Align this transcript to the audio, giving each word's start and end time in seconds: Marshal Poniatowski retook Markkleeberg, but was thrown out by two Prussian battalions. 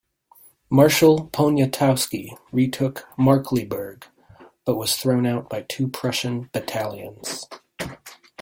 Marshal 0.71 1.27
Poniatowski 1.29 2.35
retook 2.51 3.05
Markkleeberg, 3.19 4.05
but 4.65 4.75
was 4.75 4.97
thrown 4.97 5.27
out 5.27 5.47
by 5.47 5.61
two 5.61 5.87
Prussian 5.87 6.49
battalions. 6.53 7.47